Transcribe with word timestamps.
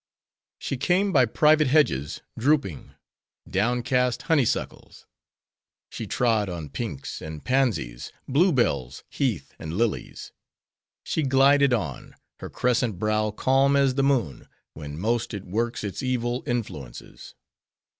She 0.57 0.77
came 0.77 1.11
by 1.13 1.25
privet 1.27 1.67
hedges, 1.67 2.21
drooping; 2.35 2.95
downcast 3.47 4.23
honey 4.23 4.45
suckles; 4.45 5.05
she 5.91 6.07
trod 6.07 6.49
on 6.49 6.69
pinks 6.69 7.21
and 7.21 7.45
pansies, 7.45 8.11
blue 8.27 8.51
bells, 8.51 9.03
heath, 9.11 9.53
and 9.59 9.73
lilies. 9.77 10.31
She 11.03 11.21
glided 11.21 11.71
on: 11.71 12.15
her 12.39 12.49
crescent 12.49 12.97
brow 12.97 13.29
calm 13.29 13.75
as 13.75 13.93
the 13.93 14.01
moon, 14.01 14.47
when 14.73 14.97
most 14.97 15.35
it 15.35 15.45
works 15.45 15.83
its 15.83 16.01
evil 16.01 16.41
influences. 16.47 17.35